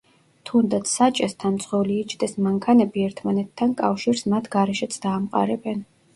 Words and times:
თუნდაც 0.49 0.93
საჭესთან 0.93 1.53
მძღოლი 1.57 1.97
იჯდეს, 2.05 2.33
მანქანები 2.47 3.05
ერთმანეთთან 3.09 3.77
კავშირს 3.83 4.27
მათ 4.35 4.51
გარეშეც 4.59 5.01
დაამყარებენ. 5.07 5.87